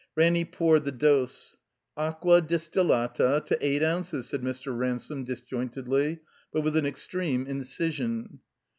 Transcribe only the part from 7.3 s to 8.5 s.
incision.